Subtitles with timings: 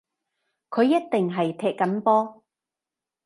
[0.71, 2.43] 佢一定係踢緊波